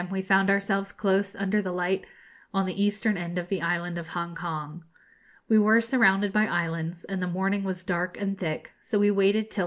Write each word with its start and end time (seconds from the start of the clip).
we 0.09 0.19
found 0.21 0.49
ourselves 0.49 0.91
close 0.91 1.35
under 1.35 1.61
the 1.61 1.71
light 1.71 2.07
on 2.53 2.65
the 2.65 2.83
eastern 2.83 3.17
end 3.17 3.37
of 3.37 3.49
the 3.49 3.61
island 3.61 3.99
of 3.99 4.09
Hongkong. 4.09 4.81
We 5.47 5.59
were 5.59 5.79
surrounded 5.81 6.33
by 6.33 6.47
islands, 6.47 7.03
and 7.03 7.21
the 7.21 7.27
morning 7.27 7.63
was 7.63 7.83
dark 7.83 8.19
and 8.19 8.35
thick; 8.35 8.73
so 8.79 8.97
we 8.97 9.11
waited 9.11 9.51
till 9.51 9.57
5. 9.57 9.59